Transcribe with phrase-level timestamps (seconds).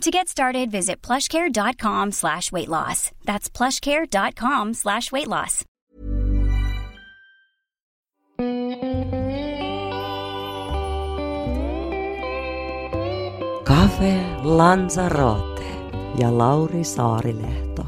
[0.00, 3.10] To get started, visit plushcare.com slash weight loss.
[3.24, 5.64] That's plushcare.com slash weight loss.
[13.64, 15.64] Cafe Lanzarote
[16.18, 17.86] ja Lauri Saarilehto.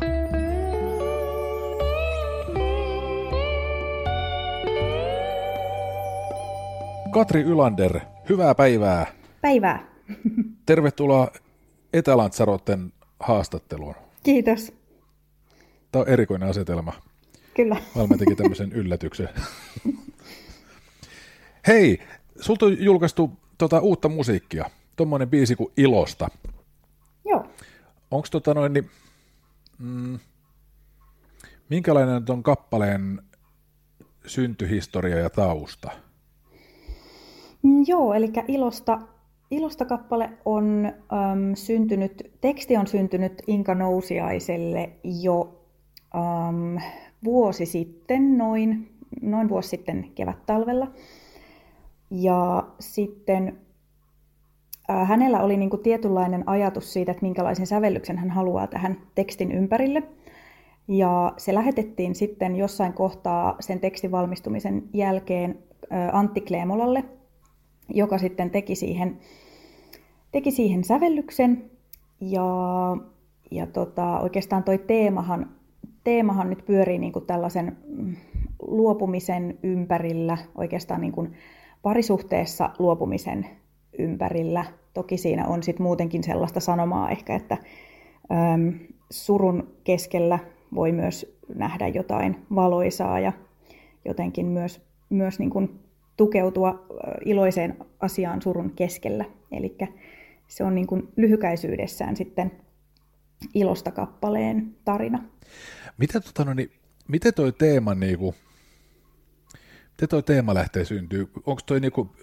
[7.10, 9.06] Katri Ylander, hyvää päivää.
[9.40, 9.86] Päivää.
[10.66, 11.28] Tervetuloa
[11.92, 13.94] Etelantsarotten haastatteluun.
[14.22, 14.72] Kiitos.
[15.92, 16.92] Tämä on erikoinen asetelma.
[17.54, 17.76] Kyllä.
[17.96, 19.28] Valme teki tämmöisen yllätyksen.
[21.66, 21.98] Hei,
[22.40, 24.70] sulta on julkaistu tota, uutta musiikkia.
[24.96, 26.28] Tuommoinen biisi kuin Ilosta.
[27.24, 27.46] Joo.
[28.10, 28.90] Onko tota noin, niin,
[29.78, 30.18] mm,
[31.68, 33.22] minkälainen on kappaleen
[34.26, 35.90] syntyhistoria ja tausta?
[37.62, 38.98] Mm, Joo, eli Ilosta,
[39.50, 45.60] Ilosta kappale on äm, syntynyt, teksti on syntynyt Inka Nousiaiselle jo
[46.14, 46.78] äm,
[47.24, 48.88] vuosi sitten, noin,
[49.22, 50.90] noin vuosi sitten kevät-talvella.
[52.10, 53.58] Ja sitten
[54.90, 59.52] äh, hänellä oli niin kuin tietynlainen ajatus siitä, että minkälaisen sävellyksen hän haluaa tähän tekstin
[59.52, 60.02] ympärille.
[60.88, 65.58] Ja se lähetettiin sitten jossain kohtaa sen tekstin valmistumisen jälkeen
[65.92, 67.04] äh, Antti Kleemolalle,
[67.94, 69.18] joka sitten teki siihen,
[70.32, 71.70] teki siihen sävellyksen.
[72.20, 72.44] Ja,
[73.50, 75.50] ja tota, oikeastaan toi teemahan,
[76.04, 77.76] teemahan nyt pyörii niin kuin tällaisen
[78.62, 81.32] luopumisen ympärillä, oikeastaan niin kuin
[81.82, 83.46] parisuhteessa luopumisen
[83.98, 84.64] ympärillä.
[84.94, 87.56] Toki siinä on sitten muutenkin sellaista sanomaa ehkä, että
[88.32, 88.72] äm,
[89.10, 90.38] surun keskellä
[90.74, 93.32] voi myös nähdä jotain valoisaa ja
[94.04, 95.85] jotenkin myös, myös niin kuin
[96.16, 96.86] tukeutua
[97.24, 99.24] iloiseen asiaan surun keskellä.
[99.52, 99.76] Eli
[100.48, 102.52] se on niin kuin lyhykäisyydessään sitten
[103.54, 105.24] ilosta kappaleen tarina.
[105.98, 106.70] Miten, tota, no, niin,
[107.08, 108.34] miten toi teema niinku,
[109.90, 111.28] miten toi teema lähtee syntyy?
[111.46, 112.16] Onko toi niinku,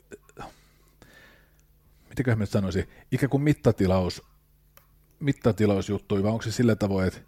[2.10, 4.22] mitenköhän mä sanoisin, ikään kuin mittatilaus,
[5.20, 7.20] mittatilausjuttuja, vai onko se sillä tavoin, että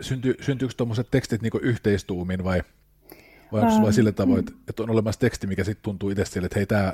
[0.00, 2.62] synty, syntyykö tuommoiset tekstit niinku yhteistuumin vai,
[3.52, 6.46] vai onko sulla sillä tavoin, että, että on olemassa teksti, mikä sitten tuntuu itse sille,
[6.46, 6.92] että hei, tää,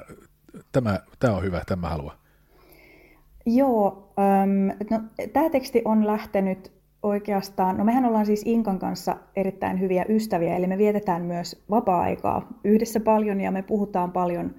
[0.73, 2.15] tämä, tämä on hyvä, tämä haluaa?
[3.47, 5.01] Joo, ähm, no,
[5.33, 10.67] tämä teksti on lähtenyt oikeastaan, no mehän ollaan siis Inkan kanssa erittäin hyviä ystäviä, eli
[10.67, 14.55] me vietetään myös vapaa-aikaa yhdessä paljon ja me puhutaan paljon,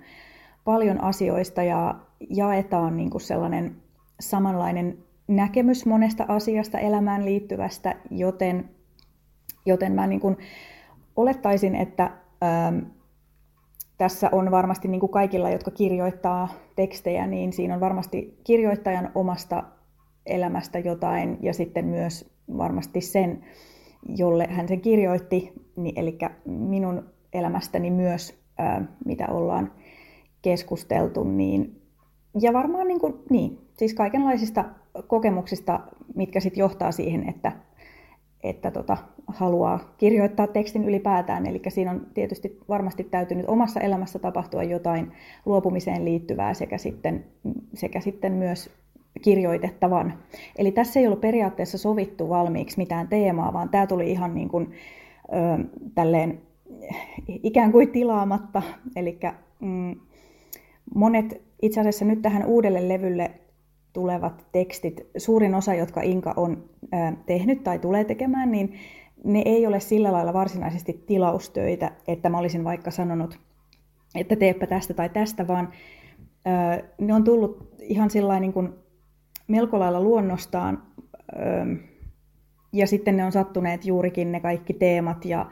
[0.63, 1.95] paljon asioista ja
[2.29, 3.75] jaetaan niin kuin sellainen
[4.19, 8.69] samanlainen näkemys monesta asiasta elämään liittyvästä, joten,
[9.65, 10.37] joten mä niin kuin
[11.19, 12.11] olettaisin, että
[12.43, 12.79] ähm,
[13.97, 19.63] tässä on varmasti niin kuin kaikilla, jotka kirjoittaa tekstejä, niin siinä on varmasti kirjoittajan omasta
[20.25, 23.45] elämästä jotain ja sitten myös varmasti sen,
[24.17, 29.71] jolle hän sen kirjoitti, niin, eli minun elämästäni myös, ää, mitä ollaan
[30.41, 31.23] keskusteltu.
[31.23, 31.81] Niin,
[32.41, 34.65] ja varmaan niin, kuin, niin, siis kaikenlaisista
[35.07, 35.79] kokemuksista,
[36.15, 37.51] mitkä sitten johtaa siihen, että,
[38.43, 41.45] että tota, haluaa kirjoittaa tekstin ylipäätään.
[41.45, 45.11] Eli siinä on tietysti varmasti täytynyt omassa elämässä tapahtua jotain
[45.45, 47.25] luopumiseen liittyvää sekä sitten,
[47.73, 48.69] sekä sitten myös
[49.21, 50.13] kirjoitettavan.
[50.57, 54.71] Eli tässä ei ollut periaatteessa sovittu valmiiksi mitään teemaa, vaan tämä tuli ihan niin kuin,
[55.33, 55.63] ö,
[55.95, 56.41] tälleen
[57.27, 58.61] ikään kuin tilaamatta.
[58.95, 59.19] Eli
[59.59, 59.95] mm,
[60.95, 63.31] monet itse asiassa nyt tähän uudelle levylle
[63.93, 66.69] tulevat tekstit, suurin osa, jotka Inka on
[67.25, 68.73] tehnyt tai tulee tekemään, niin
[69.23, 73.39] ne ei ole sillä lailla varsinaisesti tilaustöitä, että mä olisin vaikka sanonut,
[74.15, 75.69] että teepä tästä tai tästä, vaan
[77.01, 78.69] ne on tullut ihan sillä niin kuin
[79.47, 80.83] melko lailla luonnostaan.
[82.73, 85.51] Ja sitten ne on sattuneet juurikin ne kaikki teemat ja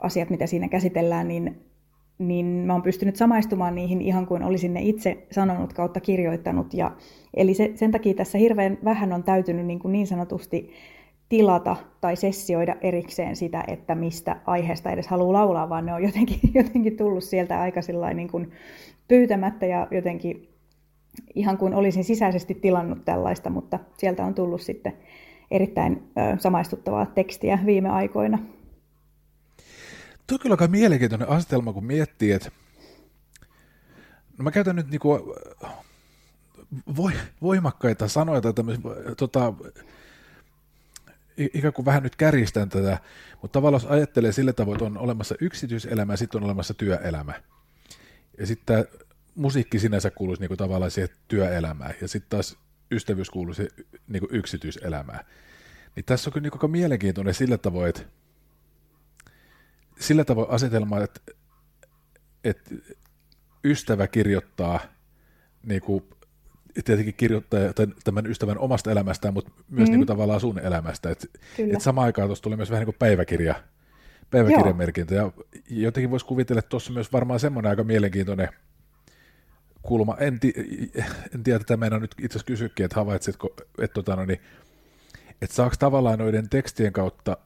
[0.00, 1.71] asiat, mitä siinä käsitellään, niin,
[2.28, 6.74] niin mä oon pystynyt samaistumaan niihin ihan kuin olisin ne itse sanonut kautta kirjoittanut.
[6.74, 6.90] Ja,
[7.34, 10.70] eli se, sen takia tässä hirveän vähän on täytynyt niin, kuin niin sanotusti
[11.28, 16.38] tilata tai sessioida erikseen sitä, että mistä aiheesta edes haluaa laulaa, vaan ne on jotenkin,
[16.54, 17.80] jotenkin tullut sieltä aika
[18.14, 18.50] niin kuin
[19.08, 20.48] pyytämättä ja jotenkin
[21.34, 24.92] ihan kuin olisin sisäisesti tilannut tällaista, mutta sieltä on tullut sitten
[25.50, 26.02] erittäin
[26.38, 28.38] samaistuttavaa tekstiä viime aikoina.
[30.32, 32.50] Tuo on kyllä aika mielenkiintoinen asetelma, kun miettii, että
[34.38, 35.34] no mä käytän nyt niinku
[36.96, 37.12] voi,
[37.42, 38.52] voimakkaita sanoja tai
[39.16, 39.54] tota,
[41.36, 42.98] ikään kuin vähän nyt kärjistän tätä,
[43.42, 47.42] mutta tavallaan jos ajattelee sillä tavoin, että on olemassa yksityiselämä ja sitten on olemassa työelämä.
[48.38, 48.84] Ja sitten
[49.34, 52.56] musiikki sinänsä kuuluisi niin tavallaan siihen työelämään, ja sitten taas
[52.90, 53.68] ystävyys kuuluisi
[54.08, 55.24] niin yksityiselämään.
[55.96, 58.02] Niin tässä on kyllä niin aika mielenkiintoinen sillä tavoin, että
[60.02, 61.20] sillä tavoin asetelma, että,
[62.44, 62.74] että
[63.64, 64.80] ystävä kirjoittaa
[65.66, 66.04] niin kuin
[66.84, 67.60] tietenkin kirjoittaa
[68.04, 69.92] tämän ystävän omasta elämästään, mutta myös mm.
[69.92, 71.10] niin kuin tavallaan sun elämästä.
[71.10, 73.54] Et, et samaan aikaan tuossa tuli myös vähän niin kuin päiväkirja,
[74.30, 75.14] päiväkirjamerkintä.
[75.14, 75.32] Ja
[75.70, 78.48] jotenkin voisi kuvitella, että tuossa myös varmaan semmoinen aika mielenkiintoinen
[79.82, 80.16] kulma.
[80.20, 80.52] En, ti,
[81.34, 84.40] en tiedä, että meidän nyt itse asiassa kysyäkin, että havaitsitko, että, tota, no niin,
[85.42, 87.36] että saako tavallaan noiden tekstien kautta,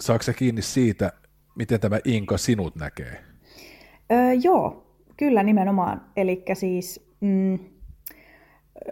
[0.00, 1.12] saako se kiinni siitä,
[1.54, 3.20] miten tämä Inka sinut näkee?
[4.12, 4.86] Öö, joo,
[5.16, 6.00] kyllä nimenomaan.
[6.16, 7.10] Eli siis...
[7.20, 7.58] Mm,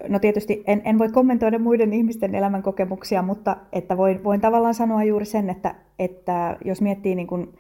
[0.09, 5.05] no tietysti en, en voi kommentoida muiden ihmisten elämänkokemuksia, mutta että voin, voin tavallaan sanoa
[5.05, 7.55] juuri sen, että, että jos miettii niin kuin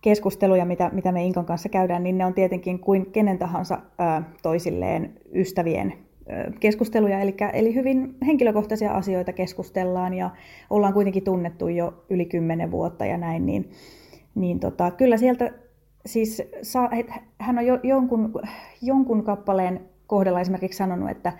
[0.00, 4.22] keskusteluja, mitä, mitä me Inkan kanssa käydään, niin ne on tietenkin kuin kenen tahansa ää,
[4.42, 5.94] toisilleen ystävien
[6.60, 10.30] keskusteluja, eli, eli hyvin henkilökohtaisia asioita keskustellaan ja
[10.70, 13.70] ollaan kuitenkin tunnettu jo yli kymmenen vuotta ja näin, niin,
[14.34, 15.52] niin tota, kyllä sieltä
[16.06, 16.90] siis saa,
[17.38, 18.32] hän on jo, jonkun,
[18.82, 21.32] jonkun kappaleen kohdalla esimerkiksi sanonut, että,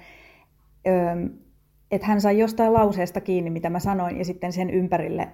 [1.91, 5.29] että hän sai jostain lauseesta kiinni, mitä mä sanoin, ja sitten sen ympärille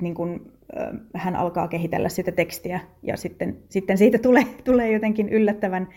[0.00, 0.52] niin kun,
[1.14, 5.88] hän alkaa kehitellä sitä tekstiä, ja sitten, sitten siitä tulee, tulee jotenkin yllättävän,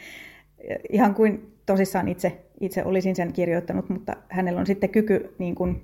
[0.90, 5.82] ihan kuin tosissaan itse, itse olisin sen kirjoittanut, mutta hänellä on sitten kyky niin, kun,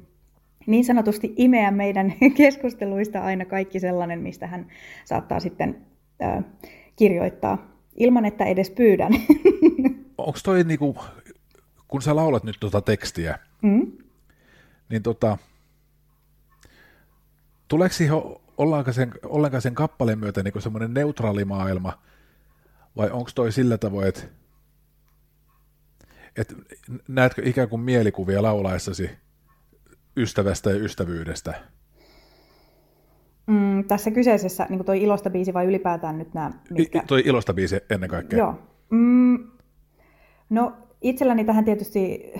[0.67, 4.67] niin sanotusti imeä meidän keskusteluista aina kaikki sellainen, mistä hän
[5.05, 5.81] saattaa sitten
[6.95, 9.13] kirjoittaa, ilman että edes pyydän.
[10.17, 10.97] Onko toi niinku
[11.91, 13.91] kun sä laulat nyt tuota tekstiä, mm.
[14.89, 15.37] niin tota,
[17.67, 18.15] tuleeko siihen
[18.57, 22.01] ollenkaan sen, ollenkaan sen kappaleen myötä niin semmoinen neutraali maailma,
[22.97, 24.23] vai onko toi sillä tavoin, että
[26.35, 26.55] et
[27.07, 29.09] näetkö ikään kuin mielikuvia laulaessasi
[30.17, 31.53] ystävästä ja ystävyydestä?
[33.47, 36.99] Mm, tässä kyseisessä, niin toi Ilosta biisi vai ylipäätään nyt nämä, mitkä...
[36.99, 38.39] I, toi Ilosta biisi ennen kaikkea.
[38.39, 38.59] Joo.
[38.89, 39.47] Mm,
[40.49, 42.33] no itselläni tähän tietysti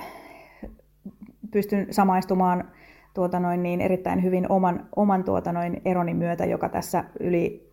[1.52, 2.72] pystyn samaistumaan
[3.14, 7.70] tuota noin, niin erittäin hyvin oman, oman tuota noin eroni myötä, joka tässä yli,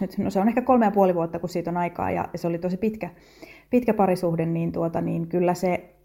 [0.00, 2.46] nyt, no se on ehkä kolme ja puoli vuotta, kun siitä on aikaa, ja se
[2.46, 3.10] oli tosi pitkä,
[3.70, 5.95] pitkä parisuhde, niin, tuota, niin kyllä se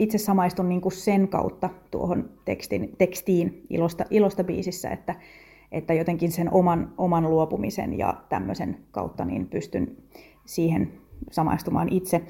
[0.00, 5.14] itse samaistun niin kuin sen kautta tuohon tekstin, tekstiin ilosta, ilosta biisissä, että,
[5.72, 9.96] että jotenkin sen oman, oman luopumisen ja tämmöisen kautta niin pystyn
[10.44, 10.92] siihen
[11.30, 12.22] samaistumaan itse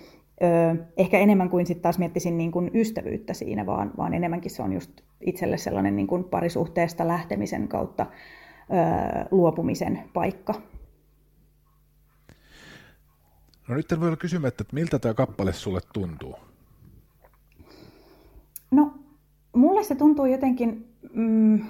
[0.97, 4.73] ehkä enemmän kuin sitten taas miettisin niin kuin ystävyyttä siinä, vaan, vaan enemmänkin se on
[4.73, 4.91] just
[5.21, 10.55] itselle sellainen niin kuin parisuhteesta lähtemisen kautta ö, luopumisen paikka.
[13.69, 16.35] No nyt voi olla kysymättä, että miltä tämä kappale sulle tuntuu?
[18.71, 18.95] No,
[19.81, 21.61] mulle se tuntuu jotenkin mm,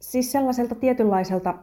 [0.00, 1.54] siis sellaiselta tietynlaiselta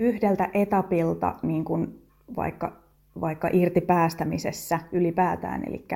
[0.00, 2.02] yhdeltä etapilta, niin kuin
[2.36, 2.82] vaikka
[3.20, 5.64] vaikka irti päästämisessä ylipäätään.
[5.68, 5.86] Eli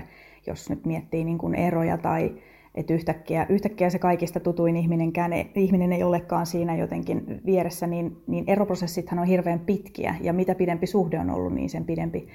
[0.46, 2.34] jos nyt miettii niin kuin eroja tai
[2.74, 8.44] että yhtäkkiä, yhtäkkiä se kaikista tutuin ihminenkään, ihminen ei olekaan siinä jotenkin vieressä, niin, niin
[8.46, 12.28] eroprosessithan on hirveän pitkiä, ja mitä pidempi suhde on ollut, niin sen pidempi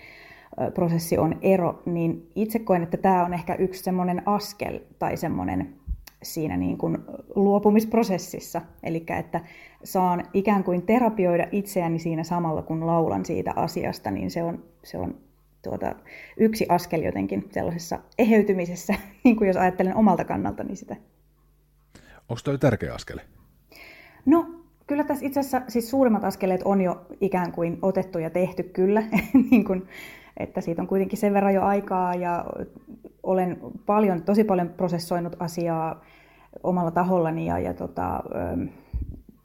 [0.73, 5.75] prosessi on ero, niin itse koen, että tämä on ehkä yksi semmoinen askel tai semmoinen
[6.23, 6.97] siinä niin kuin
[7.35, 8.61] luopumisprosessissa.
[8.83, 9.41] Eli että
[9.83, 14.97] saan ikään kuin terapioida itseäni siinä samalla, kun laulan siitä asiasta, niin se on, se
[14.97, 15.17] on
[15.61, 15.95] tuota,
[16.37, 18.93] yksi askel jotenkin sellaisessa eheytymisessä,
[19.23, 20.95] niin kuin jos ajattelen omalta kannaltani sitä.
[22.29, 23.19] Onko toi tärkeä askel?
[24.25, 24.60] No,
[24.91, 29.03] kyllä tässä itse asiassa siis suurimmat askeleet on jo ikään kuin otettu ja tehty kyllä,
[29.51, 29.87] niin kuin,
[30.37, 32.45] että siitä on kuitenkin sen verran jo aikaa ja
[33.23, 36.01] olen paljon, tosi paljon prosessoinut asiaa
[36.63, 38.23] omalla tahollani ja, ja tota,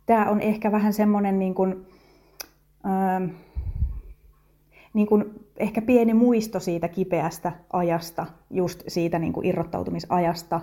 [0.06, 1.86] tämä on ehkä vähän semmoinen niin kuin,
[4.94, 5.24] niin kuin
[5.56, 10.60] ehkä pieni muisto siitä kipeästä ajasta, just siitä niin kuin irrottautumisajasta,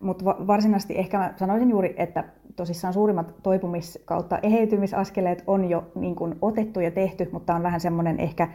[0.00, 2.24] mutta varsinaisesti ehkä mä sanoisin juuri, että
[2.56, 7.80] tosissaan suurimmat toipumis- kautta eheytymisaskeleet on jo niin kuin otettu ja tehty, mutta on vähän
[7.80, 8.48] semmoinen ehkä,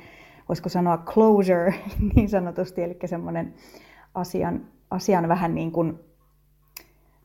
[0.49, 1.73] voisiko sanoa closure
[2.15, 3.53] niin sanotusti, eli semmoinen
[4.15, 5.99] asian, asian vähän niin kuin,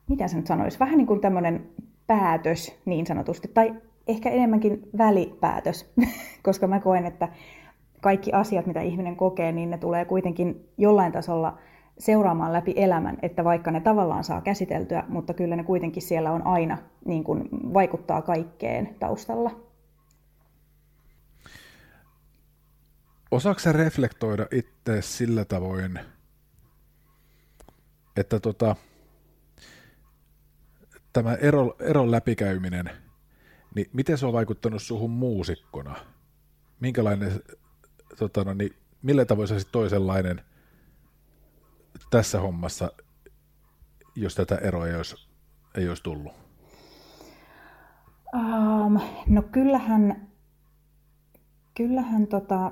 [0.09, 1.69] mitä se nyt sanoisi, vähän niin kuin tämmöinen
[2.07, 3.75] päätös niin sanotusti, tai
[4.07, 5.93] ehkä enemmänkin välipäätös,
[6.43, 7.27] koska mä koen, että
[8.01, 11.57] kaikki asiat, mitä ihminen kokee, niin ne tulee kuitenkin jollain tasolla
[12.01, 16.47] seuraamaan läpi elämän, että vaikka ne tavallaan saa käsiteltyä, mutta kyllä ne kuitenkin siellä on
[16.47, 19.59] aina, niin kuin vaikuttaa kaikkeen taustalla.
[23.31, 25.99] Osaatko sä reflektoida itse sillä tavoin,
[28.17, 28.75] että tota,
[31.13, 32.89] tämä ero, eron läpikäyminen,
[33.75, 35.95] niin miten se on vaikuttanut suhun muusikkona?
[36.79, 37.31] Minkälainen,
[38.19, 40.41] tota, no, niin, millä tavoin sä toisenlainen
[42.09, 42.91] tässä hommassa,
[44.15, 45.29] jos tätä eroa ei olisi,
[45.75, 46.33] ei olisi tullut?
[48.33, 50.27] Um, no kyllähän,
[51.73, 52.71] kyllähän tota,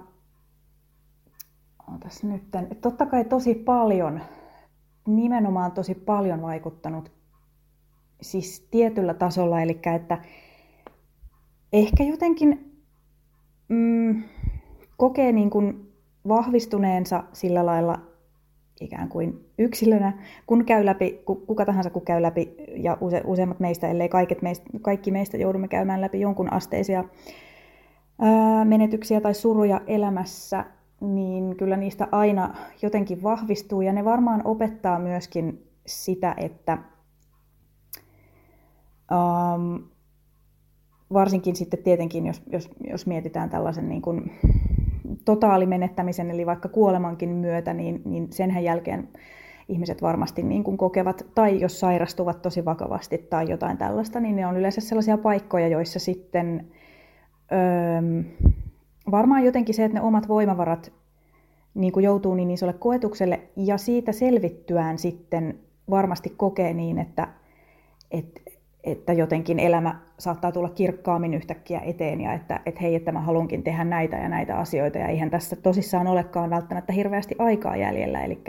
[2.00, 2.44] tässä nyt,
[2.82, 4.22] totta kai tosi paljon,
[5.08, 7.12] nimenomaan tosi paljon vaikuttanut
[8.22, 10.18] siis tietyllä tasolla, eli että
[11.74, 12.82] ehkä jotenkin
[13.68, 14.24] mm,
[14.98, 15.94] kokee niin kuin
[16.28, 18.09] vahvistuneensa sillä lailla
[18.82, 20.14] ikään kuin yksilönä,
[20.48, 24.66] kun käy läpi, kuka tahansa kun käy läpi, ja use, useimmat meistä, ellei kaiket meistä,
[24.82, 27.04] kaikki meistä joudumme käymään läpi jonkun asteisia
[28.20, 30.66] ää, menetyksiä tai suruja elämässä,
[31.02, 36.78] niin kyllä niistä aina jotenkin vahvistuu, ja ne varmaan opettaa myöskin sitä, että
[39.12, 39.84] Um,
[41.14, 44.32] varsinkin sitten tietenkin, jos, jos, jos mietitään tällaisen niin kuin
[45.26, 49.10] totaalimenettämisen, eli vaikka kuolemankin myötä, niin, niin senhän jälkeen
[49.68, 54.48] ihmiset varmasti niin kuin kokevat, tai jos sairastuvat tosi vakavasti tai jotain tällaista, niin ne
[54.48, 56.68] on yleensä sellaisia paikkoja, joissa sitten
[57.52, 58.24] öö,
[59.12, 60.92] varmaan jotenkin se, että ne omat voimavarat
[61.74, 67.28] niin kuin joutuu niin isolle koetukselle, ja siitä selvittyään sitten varmasti kokee niin, että,
[68.12, 68.42] että
[68.84, 73.64] että jotenkin elämä saattaa tulla kirkkaammin yhtäkkiä eteen ja että, että hei, että mä haluankin
[73.64, 78.24] tehdä näitä ja näitä asioita ja eihän tässä tosissaan olekaan välttämättä hirveästi aikaa jäljellä.
[78.24, 78.44] Eli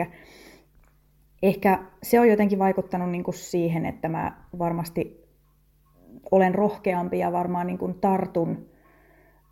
[1.43, 5.27] ehkä se on jotenkin vaikuttanut niin kuin siihen, että mä varmasti
[6.31, 8.69] olen rohkeampi ja varmaan niin kuin tartun,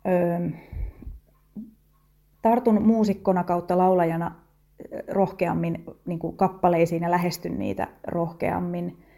[0.08, 0.48] öö,
[2.42, 4.34] tartun muusikkona kautta laulajana
[5.08, 8.96] rohkeammin niin kuin kappaleisiin ja lähestyn niitä rohkeammin–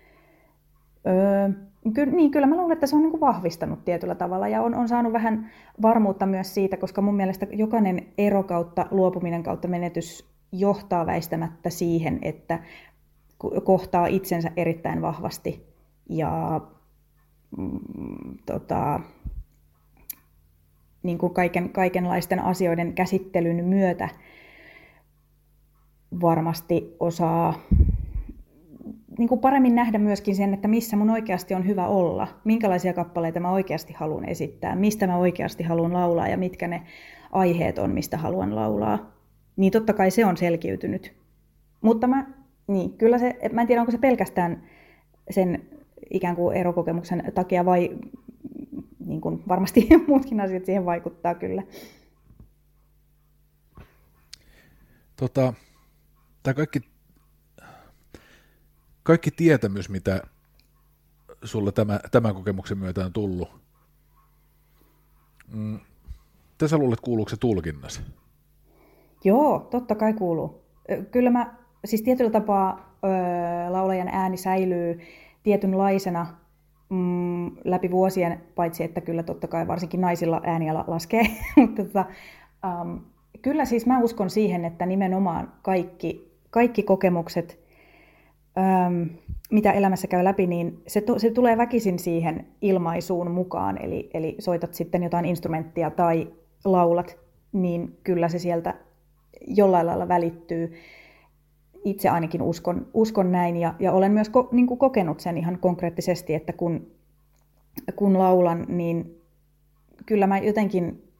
[1.07, 1.49] Öö,
[1.95, 4.75] ky- niin, kyllä mä luulen, että se on niin kuin vahvistanut tietyllä tavalla ja on,
[4.75, 5.51] on saanut vähän
[5.83, 12.19] varmuutta myös siitä, koska mun mielestä jokainen ero kautta, luopuminen kautta menetys johtaa väistämättä siihen,
[12.23, 12.59] että
[13.65, 15.67] kohtaa itsensä erittäin vahvasti
[16.09, 16.61] ja
[17.57, 17.79] mm,
[18.47, 19.01] tota,
[21.03, 24.09] niin kuin kaiken, kaikenlaisten asioiden käsittelyn myötä
[26.21, 27.55] varmasti osaa
[29.23, 33.41] niin kuin paremmin nähdä myöskin sen, että missä mun oikeasti on hyvä olla, minkälaisia kappaleita
[33.41, 36.83] mä oikeasti haluan esittää, mistä mä oikeasti haluan laulaa ja mitkä ne
[37.33, 39.13] aiheet on, mistä haluan laulaa.
[39.57, 41.15] Niin totta kai se on selkiytynyt.
[41.81, 42.27] Mutta mä,
[42.67, 44.63] niin, kyllä se, mä en tiedä onko se pelkästään
[45.31, 45.63] sen
[46.11, 47.91] ikään kuin erokokemuksen takia vai
[49.07, 51.63] niin kuin varmasti muutkin asiat siihen vaikuttaa kyllä.
[55.17, 55.55] Tota,
[56.43, 56.92] tämä kaikki
[59.03, 60.23] kaikki tietämys, mitä
[61.45, 63.49] sulle tämä, tämän kokemuksen myötä on tullut,
[65.55, 65.81] mm,
[66.59, 68.01] tässä luulet, kuuluuko se tulkinnassa?
[69.25, 70.63] Joo, totta kai kuuluu.
[71.11, 71.55] Kyllä mä,
[71.85, 75.01] siis tietyllä tapaa öö, laulajan ääni säilyy
[75.43, 76.27] tietynlaisena
[76.89, 81.23] mm, läpi vuosien, paitsi että kyllä totta kai varsinkin naisilla ääniala laskee.
[81.57, 82.05] Mutta tota,
[82.83, 83.01] um,
[83.43, 87.62] kyllä siis mä uskon siihen, että nimenomaan kaikki, kaikki kokemukset
[88.59, 89.11] äm,
[89.51, 93.85] mitä elämässä käy läpi, niin se, to, se tulee väkisin siihen ilmaisuun mukaan.
[93.85, 96.29] Eli, eli soitat sitten jotain instrumenttia tai
[96.65, 97.19] laulat,
[97.53, 98.75] niin kyllä se sieltä
[99.47, 100.73] jollain lailla välittyy.
[101.85, 106.35] Itse ainakin uskon, uskon näin ja, ja olen myös ko, niin kokenut sen ihan konkreettisesti,
[106.35, 106.87] että kun,
[107.97, 109.21] kun laulan, niin
[110.07, 111.12] kyllä mä jotenkin,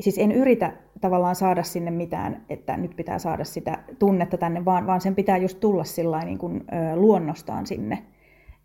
[0.00, 4.86] siis en yritä tavallaan saada sinne mitään, että nyt pitää saada sitä tunnetta tänne, vaan,
[4.86, 8.04] vaan sen pitää just tulla niin kuin, ö, luonnostaan sinne.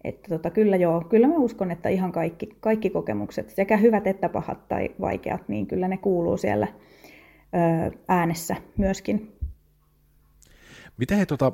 [0.04, 4.30] Että tota, kyllä joo, kyllä mä uskon, että ihan kaikki, kaikki kokemukset, sekä hyvät että
[4.30, 9.38] pahat tai vaikeat, niin kyllä ne kuuluu siellä ö, äänessä myöskin.
[10.98, 11.52] Mitä he tota,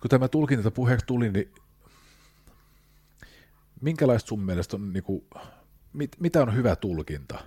[0.00, 1.50] kun tämä tulkinta puheeksi tuli, niin
[3.80, 5.24] minkälaista sun mielestä on, niin kuin,
[5.92, 7.38] mit, mitä on hyvä tulkinta?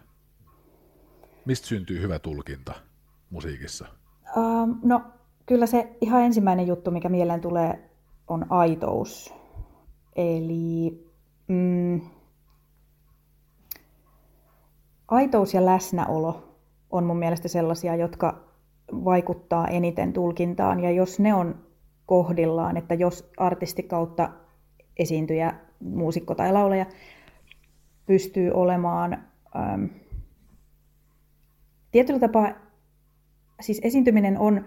[1.45, 2.73] Mistä syntyy hyvä tulkinta
[3.29, 3.85] musiikissa?
[4.37, 5.01] Um, no
[5.45, 7.89] kyllä se ihan ensimmäinen juttu, mikä mieleen tulee,
[8.27, 9.33] on aitous.
[10.15, 11.05] Eli
[11.47, 12.01] mm,
[15.07, 16.57] aitous ja läsnäolo
[16.89, 18.43] on mun mielestä sellaisia, jotka
[18.91, 20.79] vaikuttaa eniten tulkintaan.
[20.79, 21.55] Ja jos ne on
[22.05, 24.29] kohdillaan, että jos artisti kautta
[24.97, 26.85] esiintyjä, muusikko tai laulaja
[28.05, 29.13] pystyy olemaan
[29.55, 29.85] ähm,
[31.93, 32.51] tietyllä tapaa,
[33.61, 34.65] siis esiintyminen on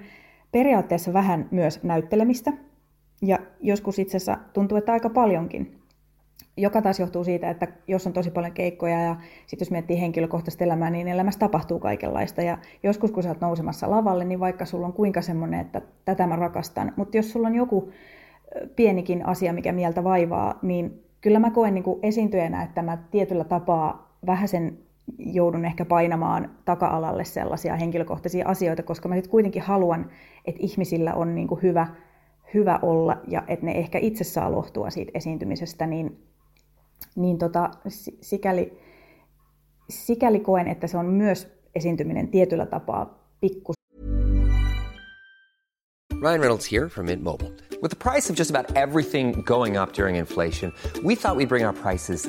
[0.52, 2.52] periaatteessa vähän myös näyttelemistä,
[3.22, 5.80] ja joskus itse asiassa tuntuu, että aika paljonkin
[6.56, 9.16] joka taas johtuu siitä, että jos on tosi paljon keikkoja ja
[9.46, 12.42] sitten jos miettii henkilökohtaista elämää, niin elämässä tapahtuu kaikenlaista.
[12.42, 16.26] Ja joskus kun sä oot nousemassa lavalle, niin vaikka sulla on kuinka semmoinen, että tätä
[16.26, 17.90] mä rakastan, mutta jos sulla on joku
[18.76, 24.16] pienikin asia, mikä mieltä vaivaa, niin kyllä mä koen niin esiintyjänä, että mä tietyllä tapaa
[24.26, 24.78] vähän sen
[25.18, 30.10] joudun ehkä painamaan taka-alalle sellaisia henkilökohtaisia asioita, koska mä sitten kuitenkin haluan,
[30.44, 31.86] että ihmisillä on niin kuin hyvä,
[32.54, 36.26] hyvä olla ja että ne ehkä itse saa lohtua siitä esiintymisestä, niin
[37.16, 37.70] niin tota,
[38.20, 38.78] sikäli,
[39.90, 43.72] sikäli koen, että se on myös esiintyminen tietyllä tapaa pikku.
[46.22, 47.52] Ryan Reynolds here from Mint Mobile.
[47.82, 50.72] With the price of just about everything going up during inflation,
[51.04, 52.28] we thought we'd bring our prices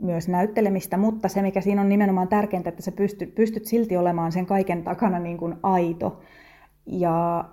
[0.00, 4.32] myös näyttelemistä, mutta se mikä siinä on nimenomaan tärkeintä, että sä pystyt, pystyt silti olemaan
[4.32, 6.20] sen kaiken takana niin kuin aito
[6.86, 7.44] ja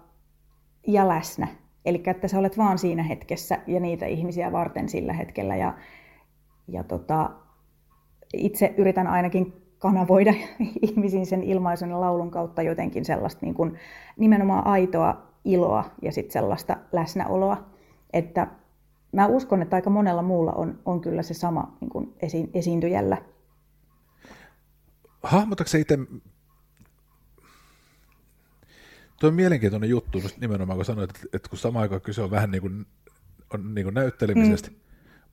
[0.88, 1.48] ja läsnä.
[1.86, 5.56] Eli että sä olet vaan siinä hetkessä ja niitä ihmisiä varten sillä hetkellä.
[5.56, 5.74] Ja,
[6.68, 7.30] ja tota,
[8.34, 10.34] itse yritän ainakin kanavoida
[10.90, 13.74] ihmisiin sen ilmaisun ja laulun kautta jotenkin sellaista niin kuin
[14.18, 17.58] nimenomaan aitoa iloa ja sitten sellaista läsnäoloa.
[18.14, 18.48] Että
[19.12, 23.18] mä uskon, että aika monella muulla on, on kyllä se sama niin kuin esi- esiintyjällä.
[25.24, 25.98] Hahmotatko se itse
[29.20, 32.52] Tuo on mielenkiintoinen juttu nimenomaan, kun sanoit, että, että kun samaan aikaan kyse on vähän
[32.52, 32.86] niin kuin,
[33.54, 34.76] on niin kuin näyttelemisestä, mm.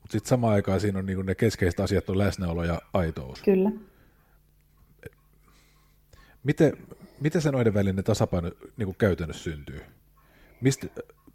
[0.01, 3.41] mutta sitten samaan aikaan siinä on niin kuin ne keskeiset asiat on läsnäolo ja aitous.
[3.41, 3.71] Kyllä.
[6.43, 6.77] Miten,
[7.21, 9.81] miten se noiden välinen tasapaino niin kuin käytännössä syntyy?
[10.61, 10.87] Mistä,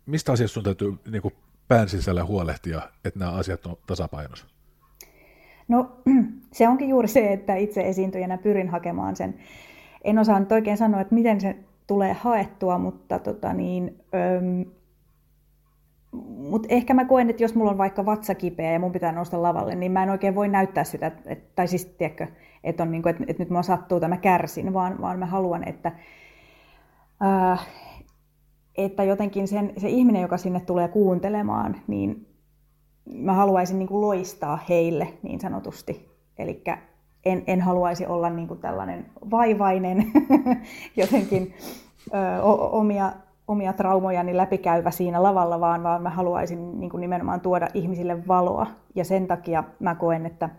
[0.07, 1.35] mistä asiasta sun täytyy niin kuin
[1.70, 4.46] pään sisällä huolehtia, että nämä asiat on tasapainossa?
[5.68, 5.90] No
[6.52, 9.35] se onkin juuri se, että itse esiintyjänä pyrin hakemaan sen.
[10.04, 11.56] En osaa nyt oikein sanoa, että miten se
[11.87, 14.64] tulee haettua, mutta tota niin, öm,
[16.37, 19.42] mut ehkä mä koen, että jos mulla on vaikka vatsa kipeä ja mun pitää nousta
[19.42, 22.26] lavalle, niin mä en oikein voi näyttää sitä, et, tai siis tiedätkö,
[22.64, 25.68] että, on niin kuin, että, nyt mä sattuu tai mä kärsin, vaan, vaan mä haluan,
[25.68, 25.92] että,
[27.22, 27.66] äh,
[28.85, 32.27] että jotenkin sen, se ihminen, joka sinne tulee kuuntelemaan, niin
[33.14, 36.11] mä haluaisin niin kuin loistaa heille niin sanotusti.
[36.38, 36.62] Eli
[37.25, 40.12] en, en haluaisi olla niin kuin tällainen vaivainen,
[40.97, 41.55] jotenkin
[42.14, 43.12] ö, omia,
[43.49, 48.66] omia traumojani läpikäyvä siinä lavalla, vaan, vaan mä haluaisin niin kuin nimenomaan tuoda ihmisille valoa.
[48.95, 50.51] Ja sen takia mä koen, että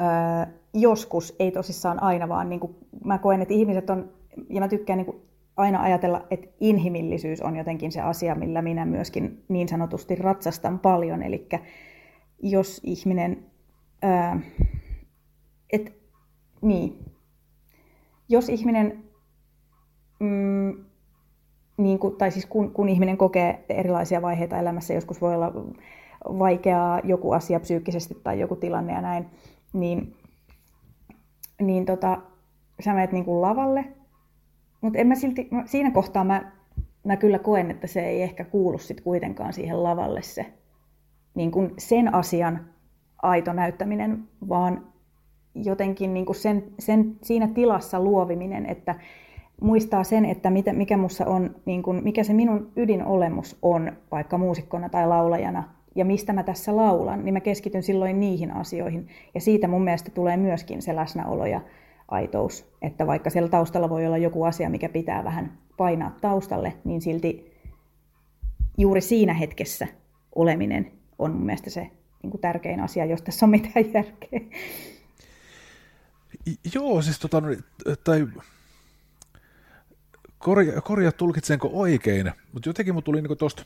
[0.00, 4.08] ö, joskus, ei tosissaan aina, vaan niin kuin mä koen, että ihmiset on,
[4.50, 5.22] ja mä tykkään niin kuin
[5.56, 11.22] aina ajatella, että inhimillisyys on jotenkin se asia, millä minä myöskin niin sanotusti ratsastan paljon.
[11.22, 11.48] Eli
[12.42, 13.46] jos ihminen...
[14.04, 14.40] Ö,
[15.72, 15.92] et,
[16.62, 17.04] niin.
[18.28, 19.04] Jos ihminen,
[20.20, 20.84] mm,
[21.76, 25.52] niin kuin, tai siis kun, kun ihminen kokee erilaisia vaiheita elämässä, joskus voi olla
[26.24, 29.26] vaikeaa joku asia psyykkisesti tai joku tilanne ja näin,
[29.72, 30.16] niin,
[31.60, 32.22] niin tota,
[32.80, 33.84] sä menet niin kuin lavalle,
[34.86, 36.52] mutta en mä silti, siinä kohtaa mä,
[37.04, 40.46] mä kyllä koen, että se ei ehkä kuulu sit kuitenkaan siihen lavalle se
[41.36, 42.60] niin kuin sen asian
[43.22, 44.86] aito näyttäminen, vaan
[45.54, 48.94] jotenkin niin kuin sen, sen, siinä tilassa luoviminen, että
[49.60, 54.38] muistaa sen, että mitä, mikä, mussa on, niin kuin, mikä se minun ydinolemus on vaikka
[54.38, 59.08] muusikkona tai laulajana ja mistä mä tässä laulan, niin mä keskityn silloin niihin asioihin.
[59.34, 61.60] Ja siitä mun mielestä tulee myöskin se läsnäolo ja
[62.08, 67.00] aitous, että vaikka siellä taustalla voi olla joku asia, mikä pitää vähän painaa taustalle, niin
[67.00, 67.52] silti
[68.78, 69.86] juuri siinä hetkessä
[70.34, 71.90] oleminen on mun mielestä se
[72.22, 74.40] niin kuin tärkein asia, jos tässä on mitään järkeä.
[76.74, 77.48] Joo, siis tota, no,
[78.04, 78.26] tai
[80.38, 83.64] korja, korjaa tulkitsenko oikein, mutta jotenkin mun tuli niinku tosta,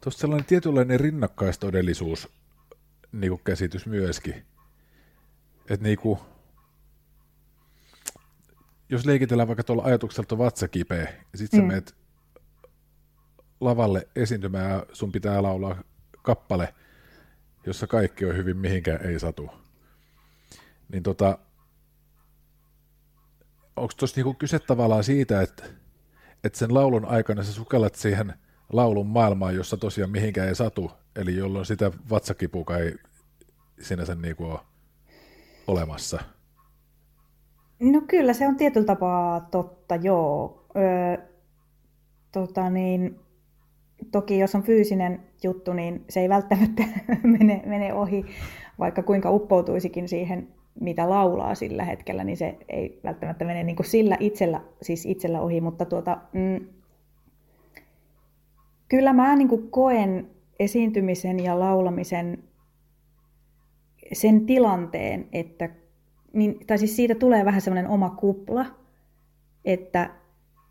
[0.00, 2.28] tosta sellainen tietynlainen rinnakkaistodellisuus
[3.12, 4.34] niinku käsitys myöskin.
[5.70, 6.18] Että niinku,
[8.90, 11.64] jos leikitellään vaikka tuolla ajatukselta vatsa kipeä, ja sitten mm.
[11.64, 11.94] sä meet
[13.60, 15.82] lavalle esiintymään ja sun pitää laulaa
[16.22, 16.74] kappale,
[17.66, 19.50] jossa kaikki on hyvin, mihinkään ei satu.
[20.88, 21.38] Niin tota,
[23.76, 25.64] onko tuossa niinku kyse tavallaan siitä, että,
[26.44, 28.34] että sen laulun aikana sä sukellat siihen
[28.72, 32.94] laulun maailmaan, jossa tosiaan mihinkään ei satu, eli jolloin sitä vatsakipuka ei
[33.80, 34.60] sinänsä niinku ole
[35.66, 36.20] olemassa?
[37.80, 40.66] No kyllä, se on tietyllä tapaa totta, joo.
[40.76, 41.16] Öö,
[42.32, 43.18] tota niin,
[44.12, 46.82] toki jos on fyysinen juttu, niin se ei välttämättä
[47.38, 48.24] mene, mene ohi,
[48.78, 50.48] vaikka kuinka uppoutuisikin siihen,
[50.80, 55.40] mitä laulaa sillä hetkellä, niin se ei välttämättä mene niin kuin sillä itsellä, siis itsellä
[55.40, 56.66] ohi, mutta tuota, mm,
[58.88, 62.44] kyllä mä niin kuin koen esiintymisen ja laulamisen
[64.12, 65.68] sen tilanteen, että
[66.32, 68.66] niin, tai siis siitä tulee vähän semmoinen oma kupla,
[69.64, 70.10] että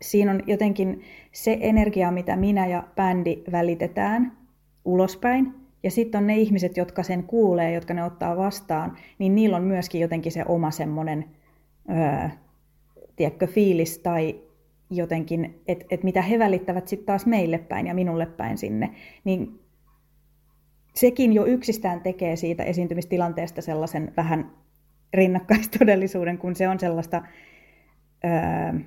[0.02, 4.36] siinä on jotenkin se energia, mitä minä ja bändi välitetään
[4.84, 9.56] ulospäin, ja sitten on ne ihmiset, jotka sen kuulee, jotka ne ottaa vastaan, niin niillä
[9.56, 11.24] on myöskin jotenkin se oma semmoinen,
[11.90, 12.28] öö,
[13.16, 14.40] tiedätkö, fiilis tai
[14.90, 18.90] jotenkin, että et mitä he välittävät sitten taas meille päin ja minulle päin sinne,
[19.24, 19.60] niin
[20.94, 24.50] sekin jo yksistään tekee siitä esiintymistilanteesta sellaisen vähän
[25.14, 27.22] rinnakkaistodellisuuden, kun se on sellaista
[28.24, 28.80] öö,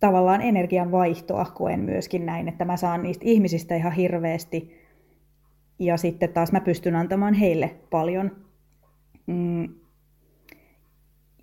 [0.00, 4.86] tavallaan energian vaihtoa koen myöskin näin, että mä saan niistä ihmisistä ihan hirveästi
[5.78, 8.36] ja sitten taas mä pystyn antamaan heille paljon.
[9.26, 9.68] Mm.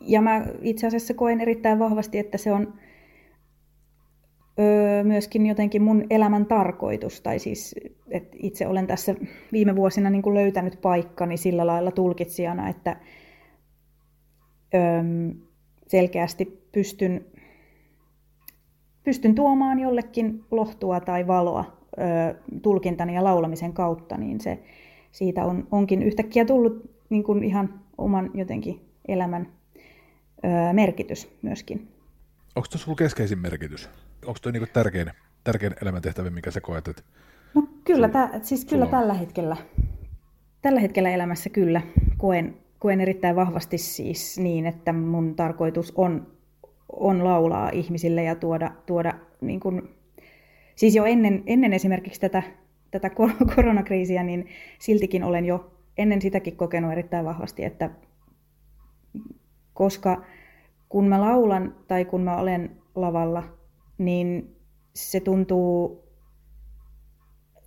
[0.01, 2.73] Ja mä itse asiassa koen erittäin vahvasti, että se on
[4.59, 7.75] öö, myöskin jotenkin mun elämän tarkoitus, tai siis
[8.09, 9.15] että itse olen tässä
[9.51, 12.95] viime vuosina niin kuin löytänyt paikkani sillä lailla tulkitsijana, että
[15.87, 17.25] selkeästi pystyn
[19.03, 21.77] pystyn tuomaan jollekin lohtua tai valoa
[22.61, 24.63] tulkintani ja laulamisen kautta, niin se
[25.11, 29.47] siitä on, onkin yhtäkkiä tullut niin kuin ihan oman jotenkin elämän
[30.45, 31.87] ö, merkitys myöskin.
[32.55, 33.89] Onko tuossa ollut keskeisin merkitys?
[34.25, 35.11] Onko tuo niin tärkein,
[35.43, 36.87] tärkein elämäntehtävä, mikä sä koet?
[36.87, 37.01] Että
[37.53, 39.57] no kyllä, tä, siis kyllä tällä hetkellä,
[40.61, 41.81] tällä hetkellä elämässä kyllä
[42.17, 46.33] koen, koen erittäin vahvasti siis niin, että mun tarkoitus on
[46.89, 49.81] on laulaa ihmisille ja tuoda, tuoda niin kuin,
[50.75, 52.43] siis jo ennen, ennen esimerkiksi tätä,
[52.91, 53.09] tätä
[53.55, 54.47] koronakriisiä, niin
[54.79, 57.89] siltikin olen jo ennen sitäkin kokenut erittäin vahvasti, että
[59.73, 60.23] koska
[60.89, 63.43] kun mä laulan tai kun mä olen lavalla,
[63.97, 64.55] niin
[64.93, 66.03] se tuntuu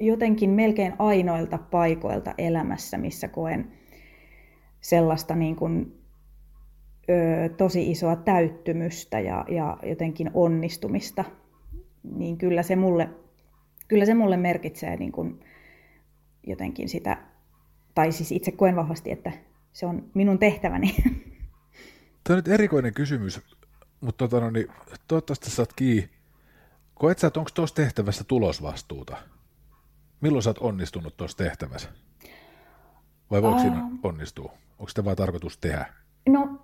[0.00, 3.72] jotenkin melkein ainoilta paikoilta elämässä, missä koen
[4.86, 6.02] sellaista niin kuin
[7.10, 11.24] ö, tosi isoa täyttymystä ja, ja jotenkin onnistumista,
[12.02, 13.08] niin kyllä se mulle,
[13.88, 15.40] kyllä se mulle merkitsee niin kuin
[16.46, 17.16] jotenkin sitä,
[17.94, 19.32] tai siis itse koen vahvasti, että
[19.72, 20.94] se on minun tehtäväni.
[22.24, 23.40] Tämä on nyt erikoinen kysymys,
[24.00, 24.66] mutta tota, no, niin,
[25.08, 26.10] toivottavasti saat kiinni.
[26.94, 29.16] Koet sä, että onko tuossa tehtävässä tulosvastuuta?
[30.20, 31.88] Milloin sä oot onnistunut tuossa tehtävässä?
[33.30, 34.65] Vai voiko uh, siinä onnistua?
[34.78, 35.86] Onko sitä vain tarkoitus tehdä?
[36.28, 36.58] No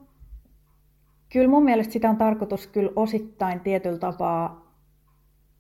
[1.32, 4.72] Kyllä mun mielestä sitä on tarkoitus kyllä osittain tietyllä tapaa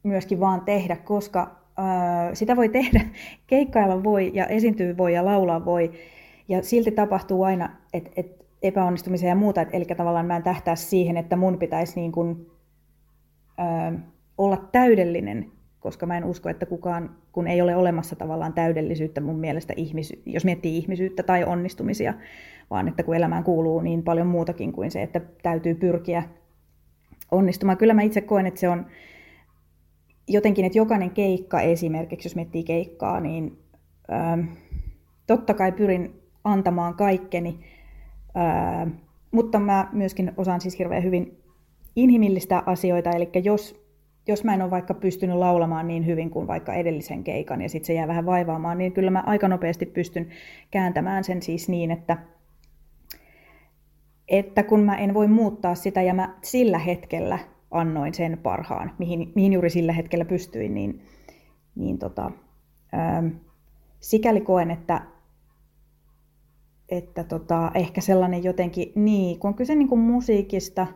[0.02, 1.40] myöskin vaan tehdä, koska
[1.78, 3.00] äh, sitä voi tehdä,
[3.46, 5.92] keikkailla voi ja esiintyä voi ja laulaa voi.
[6.48, 10.76] Ja silti tapahtuu aina et, et epäonnistumisia ja muuta, et, eli tavallaan mä en tähtää
[10.76, 12.50] siihen, että mun pitäisi niin kuin,
[13.60, 14.02] äh,
[14.38, 19.38] olla täydellinen, koska mä en usko, että kukaan, kun ei ole olemassa tavallaan täydellisyyttä mun
[19.38, 22.14] mielestä, ihmis, jos miettii ihmisyyttä tai onnistumisia,
[22.70, 26.22] vaan että kun elämään kuuluu niin paljon muutakin kuin se, että täytyy pyrkiä
[27.30, 27.78] onnistumaan.
[27.78, 28.86] Kyllä mä itse koen, että se on
[30.28, 33.58] jotenkin, että jokainen keikka esimerkiksi, jos miettii keikkaa, niin
[34.12, 34.40] ähm,
[35.26, 37.60] totta kai pyrin antamaan kaikkeni,
[38.34, 38.88] ää, äh,
[39.30, 41.42] mutta mä myöskin osaan siis hirveän hyvin
[41.96, 43.81] inhimillistä asioita, eli jos,
[44.28, 47.86] jos mä en ole vaikka pystynyt laulamaan niin hyvin kuin vaikka edellisen keikan ja sitten
[47.86, 50.28] se jää vähän vaivaamaan, niin kyllä mä aika nopeasti pystyn
[50.70, 52.18] kääntämään sen siis niin, että
[54.28, 57.38] että kun mä en voi muuttaa sitä ja mä sillä hetkellä
[57.70, 61.02] annoin sen parhaan, mihin, mihin juuri sillä hetkellä pystyin, niin,
[61.74, 62.30] niin tota,
[62.94, 63.26] ähm,
[64.00, 65.02] sikäli koen, että,
[66.88, 70.86] että tota, ehkä sellainen jotenkin, niin, kun on kyse niin kuin musiikista,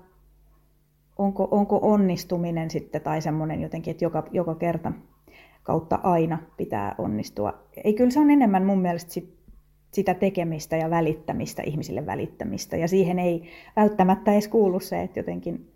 [1.18, 4.92] onko, onko onnistuminen sitten tai semmoinen jotenkin, että joka, joka kerta
[5.62, 7.55] kautta aina pitää onnistua.
[7.85, 9.37] Ei, kyllä se on enemmän mun mielestä sit
[9.92, 12.76] sitä tekemistä ja välittämistä, ihmisille välittämistä.
[12.76, 13.42] Ja siihen ei
[13.76, 15.72] välttämättä edes kuulu se, että jotenkin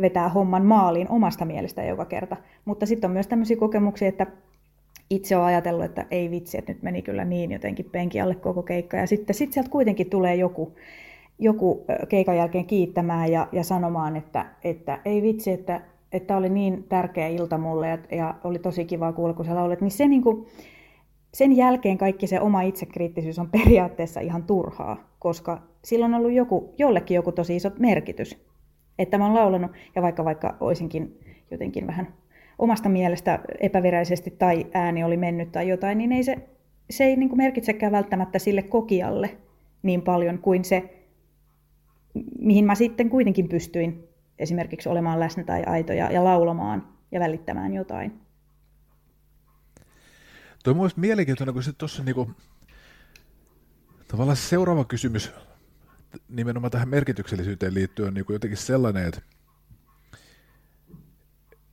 [0.00, 2.36] vetää homman maaliin omasta mielestä joka kerta.
[2.64, 4.26] Mutta sitten on myös tämmöisiä kokemuksia, että
[5.10, 8.62] itse olen ajatellut, että ei vitsi, että nyt meni kyllä niin jotenkin penki alle koko
[8.62, 8.96] keikka.
[8.96, 10.74] Ja sitten sit sieltä kuitenkin tulee joku,
[11.38, 15.80] joku keikan jälkeen kiittämään ja, ja sanomaan, että, että ei vitsi, että,
[16.12, 19.80] että oli niin tärkeä ilta mulle ja, ja oli tosi kiva kuulla, kun sä laulet.
[19.80, 20.46] Niin se niin kuin,
[21.34, 26.74] sen jälkeen kaikki se oma itsekriittisyys on periaatteessa ihan turhaa, koska sillä on ollut joku,
[26.78, 28.38] jollekin joku tosi iso merkitys,
[28.98, 31.18] että mä oon laulanut, ja vaikka vaikka olisinkin
[31.50, 32.14] jotenkin vähän
[32.58, 36.36] omasta mielestä epäviräisesti tai ääni oli mennyt tai jotain, niin ei se,
[36.90, 39.30] se ei niin kuin merkitsekään välttämättä sille kokijalle
[39.82, 41.01] niin paljon kuin se,
[42.38, 47.74] mihin mä sitten kuitenkin pystyin esimerkiksi olemaan läsnä tai aito ja, ja laulamaan ja välittämään
[47.74, 48.20] jotain.
[50.64, 52.30] Tuo on mielenkiintoinen, kun se tuossa niinku,
[54.08, 55.32] tavallaan seuraava kysymys
[56.28, 59.20] nimenomaan tähän merkityksellisyyteen liittyen on niinku jotenkin sellainen, että,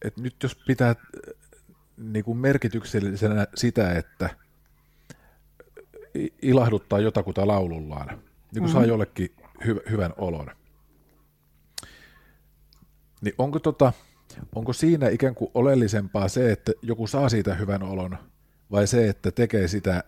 [0.06, 0.96] että nyt jos pitää
[1.98, 4.30] niinku merkityksellisenä sitä, että
[6.42, 8.18] ilahduttaa jotakuta laulullaan, niin
[8.52, 8.74] kun mm-hmm.
[8.74, 10.52] saa jollekin hy- hyvän olon,
[13.22, 13.94] niin onko, tota,
[14.56, 18.18] onko siinä ikään kuin oleellisempaa se, että joku saa siitä hyvän olon,
[18.72, 20.04] vai se, että tekee sitä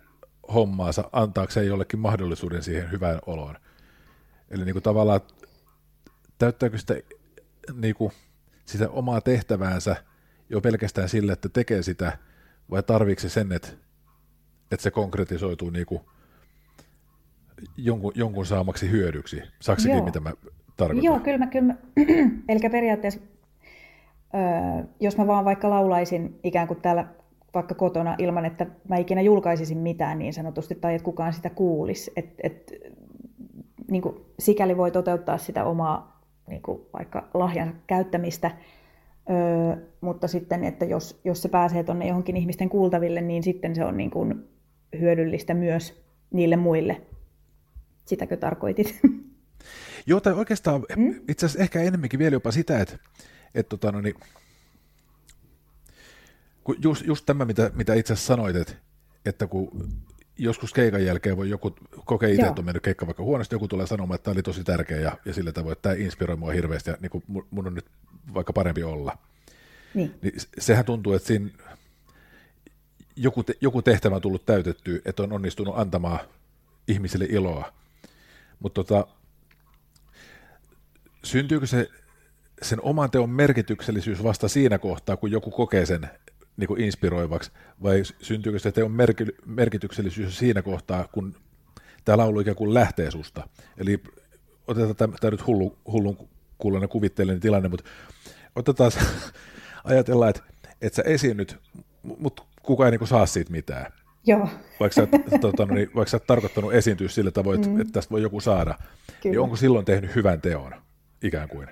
[0.54, 3.56] hommaansa antaakseen jollekin mahdollisuuden siihen hyvään oloon.
[4.50, 5.22] Eli niin kuin tavallaan
[6.38, 6.96] täyttääkö sitä,
[7.74, 8.12] niin kuin,
[8.66, 9.96] sitä omaa tehtäväänsä
[10.50, 12.18] jo pelkästään sille, että tekee sitä,
[12.70, 13.68] vai tarvitse sen, että,
[14.72, 16.02] että se konkretisoituu niin kuin
[17.78, 19.42] jonkun, jonkun saamaksi hyödyksi?
[19.60, 20.32] Saksikin, mitä mä
[20.78, 21.04] tarkoitan?
[21.04, 21.76] Joo, kyllä mä, kyllä mä.
[22.50, 23.20] Eli periaatteessa,
[24.36, 27.06] öö, jos mä vaan vaikka laulaisin ikään kuin täällä
[27.54, 32.12] vaikka kotona ilman, että mä ikinä julkaisisin mitään niin sanotusti tai että kukaan sitä kuulisi.
[32.16, 32.74] Et, et,
[33.92, 38.52] niin kuin, sikäli voi toteuttaa sitä omaa niin kuin, vaikka lahjan käyttämistä,
[39.30, 43.86] öö, mutta sitten, että jos, jos se pääsee tuonne johonkin ihmisten kuultaville, niin sitten se
[43.86, 44.52] on niin kuin,
[45.00, 47.02] hyödyllistä myös niille muille.
[48.06, 49.00] Sitäkö tarkoitit?
[50.06, 51.22] Joo, tai oikeastaan mm?
[51.30, 52.98] itse asiassa ehkä enemmänkin vielä jopa sitä, että,
[53.56, 54.16] että tota, no niin,
[56.64, 58.74] kun just, just tämä, mitä, mitä itse asiassa sanoit, että,
[59.26, 59.90] että kun
[60.38, 63.88] joskus keikan jälkeen voi joku kokea itse, että on mennyt keikka vaikka huonosti, joku tulee
[63.88, 66.90] sanomaan, että tämä oli tosi tärkeä ja, ja sillä tavoin, että tämä inspiroi mua hirveästi
[66.90, 67.86] ja niin kuin mun on nyt
[68.34, 69.18] vaikka parempi olla.
[69.94, 70.16] Niin.
[70.22, 71.50] niin sehän tuntuu, että siinä
[73.16, 76.20] joku, te, joku tehtävä on tullut täytettyä, että on onnistunut antamaan
[76.88, 77.74] ihmisille iloa.
[78.62, 79.08] Mutta tota,
[81.24, 81.90] syntyykö se
[82.62, 86.10] sen oman teon merkityksellisyys vasta siinä kohtaa, kun joku kokee sen
[86.58, 87.52] niin kuin inspiroivaksi,
[87.84, 91.36] vai syntyykö se teon merki- merkityksellisyys siinä kohtaa, kun
[92.06, 93.48] tämä laulu ikään kuin lähtee susta?
[93.78, 94.04] Eli
[94.68, 97.90] otetaan tämä, nyt hullu, hullun kuulonen kuvitteellinen tilanne, mutta
[98.56, 98.92] otetaan,
[99.84, 100.42] ajatellaan, että,
[100.82, 101.58] että sä esiinnyt,
[102.04, 103.94] mutta kukaan ei niin kuin saa siitä mitään.
[104.26, 104.48] Joo.
[104.80, 105.08] Vaikka sä,
[105.42, 107.82] tota, no niin, vaikka sä oot tarkoittanut esiintyä sillä tavoin, että, mm.
[107.82, 108.88] että tästä voi joku saada, niin
[109.22, 109.34] Kyllä.
[109.34, 110.72] niin onko silloin tehnyt hyvän teon,
[111.24, 111.68] ikään kuin?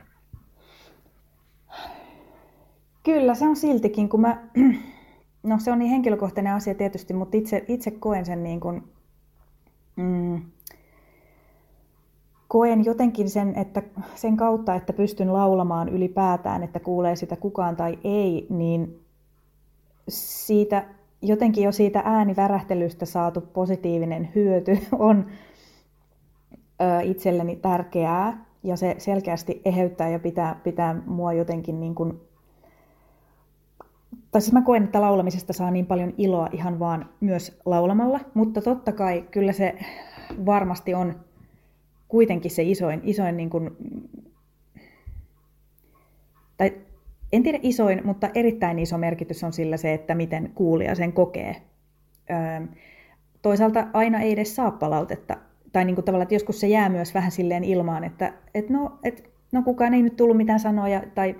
[3.04, 4.48] Kyllä, se on siltikin, kun mä,
[5.44, 8.84] no se on niin henkilökohtainen asia tietysti, mutta itse, itse koen sen niin kuin,
[9.96, 10.42] mm,
[12.48, 13.84] koen jotenkin sen, että
[14.16, 19.00] sen kautta, että pystyn laulamaan ylipäätään, että kuulee sitä kukaan tai ei, niin
[20.08, 20.86] siitä
[21.22, 25.26] jotenkin jo siitä äänivärähtelystä saatu positiivinen hyöty on
[27.04, 32.20] itselleni tärkeää ja se selkeästi eheyttää ja pitää, pitää mua jotenkin niin kuin
[34.32, 38.62] tai siis mä koen, että laulamisesta saa niin paljon iloa ihan vaan myös laulamalla, mutta
[38.62, 39.76] totta kai kyllä se
[40.46, 41.20] varmasti on
[42.08, 43.78] kuitenkin se isoin, isoin niin kuin,
[46.58, 46.74] tai
[47.34, 51.56] en tiedä isoin, mutta erittäin iso merkitys on sillä se, että miten kuulija sen kokee.
[52.30, 52.68] Öö,
[53.42, 55.38] toisaalta aina ei edes saa palautetta,
[55.72, 59.00] tai niin kuin tavallaan, että joskus se jää myös vähän silleen ilmaan, että et no,
[59.04, 61.36] et, no kukaan ei nyt tullut mitään sanoja, tai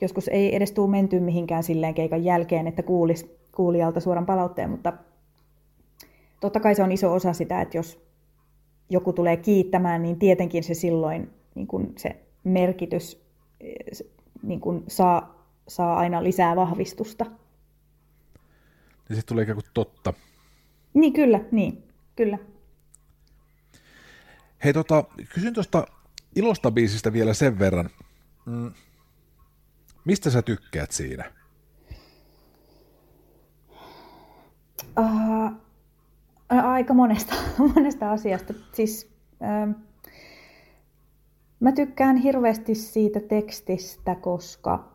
[0.00, 4.92] joskus ei edes tule menty mihinkään silleen keikan jälkeen, että kuulisi kuulijalta suoran palautteen, mutta
[6.40, 8.02] totta kai se on iso osa sitä, että jos
[8.90, 13.22] joku tulee kiittämään, niin tietenkin se silloin niin kuin se merkitys
[14.42, 17.24] niin kuin saa, saa aina lisää vahvistusta.
[19.08, 20.14] Ja sitten tulee ikään kuin totta.
[20.94, 21.82] Niin, kyllä, niin,
[22.16, 22.38] kyllä.
[24.64, 25.86] Hei, tota, kysyn tuosta
[26.36, 27.90] ilosta biisistä vielä sen verran.
[28.46, 28.72] Mm
[30.04, 31.32] Mistä sä tykkäät siinä?
[34.98, 35.52] Uh,
[36.48, 37.34] aika monesta,
[37.74, 38.54] monesta asiasta.
[38.72, 39.74] Siis, uh,
[41.62, 44.88] Mä tykkään hirveästi siitä tekstistä, koska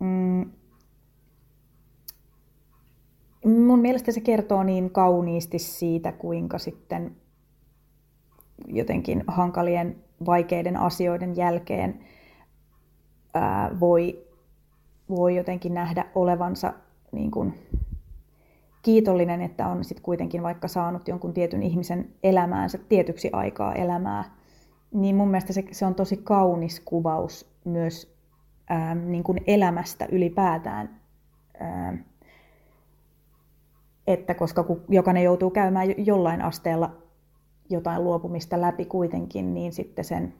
[0.00, 0.50] mm,
[3.44, 7.16] mun mielestä se kertoo niin kauniisti siitä, kuinka sitten
[8.66, 12.00] jotenkin hankalien, vaikeiden asioiden jälkeen
[13.34, 14.26] ää, voi,
[15.08, 16.72] voi jotenkin nähdä olevansa
[17.12, 17.54] niin kuin
[18.82, 24.35] kiitollinen, että on sitten kuitenkin vaikka saanut jonkun tietyn ihmisen elämäänsä tietyksi aikaa elämää,
[24.96, 28.16] niin mun mielestä se, se on tosi kaunis kuvaus myös
[28.68, 31.00] ää, niin kuin elämästä ylipäätään.
[31.60, 31.98] Ää,
[34.06, 36.96] että koska kun jokainen joutuu käymään jollain asteella
[37.70, 40.34] jotain luopumista läpi kuitenkin, niin sitten sen,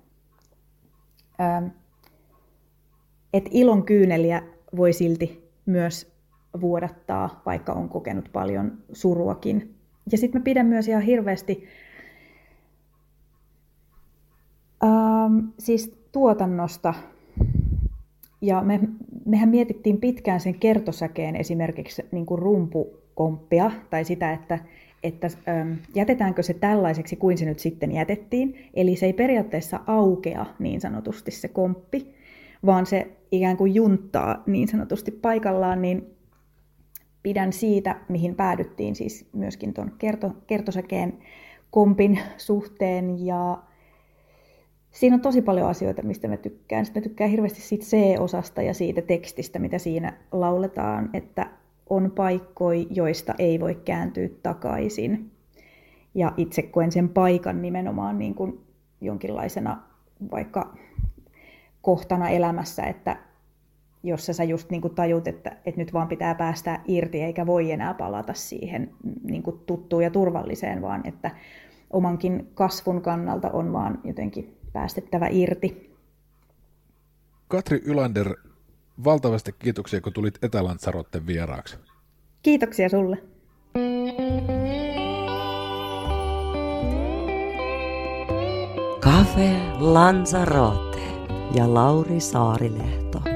[3.32, 4.42] että ilon kyyneliä
[4.76, 6.16] voi silti myös
[6.60, 9.74] vuodattaa, vaikka on kokenut paljon suruakin.
[10.12, 11.64] Ja sitten mä pidän myös ihan hirveästi
[14.84, 16.94] ähm, siis tuotannosta.
[18.40, 18.80] Ja me,
[19.24, 24.58] mehän mietittiin pitkään sen kertosäkeen esimerkiksi niin kuin rumpukomppia tai sitä, että,
[25.02, 28.70] että ähm, jätetäänkö se tällaiseksi kuin se nyt sitten jätettiin.
[28.74, 32.14] Eli se ei periaatteessa aukea niin sanotusti se komppi,
[32.66, 36.16] vaan se ikään kuin junttaa niin sanotusti paikallaan, niin
[37.22, 41.18] pidän siitä, mihin päädyttiin siis myöskin tuon kerto, kertosäkeen
[41.70, 43.58] kompin suhteen ja
[44.96, 46.84] siinä on tosi paljon asioita, mistä mä tykkään.
[46.84, 51.50] Sitten mä tykkään hirveästi siitä C-osasta ja siitä tekstistä, mitä siinä lauletaan, että
[51.90, 55.30] on paikkoja, joista ei voi kääntyä takaisin.
[56.14, 58.60] Ja itse koen sen paikan nimenomaan niin kuin
[59.00, 59.82] jonkinlaisena
[60.30, 60.76] vaikka
[61.82, 63.16] kohtana elämässä, että
[64.02, 67.72] jossa sä just niin kuin tajut, että, että nyt vaan pitää päästä irti eikä voi
[67.72, 68.90] enää palata siihen
[69.22, 71.30] niin kuin tuttuun ja turvalliseen, vaan että
[71.90, 75.96] omankin kasvun kannalta on vaan jotenkin päästettävä irti.
[77.48, 78.34] Katri Ylander,
[79.04, 81.76] valtavasti kiitoksia, kun tulit Etelantsarotten vieraaksi.
[82.42, 83.18] Kiitoksia sulle.
[89.00, 91.00] Cafe Lanzarote
[91.54, 93.35] ja Lauri Saarilehto.